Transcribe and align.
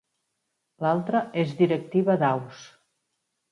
L'altra 0.85 1.21
és 1.43 1.53
Directiva 1.61 2.19
d'Aus. 2.25 2.65